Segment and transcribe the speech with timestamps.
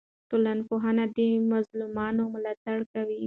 [0.29, 1.19] ټولنپوهنه د
[1.51, 3.19] مظلومانو ملاتړ کوي.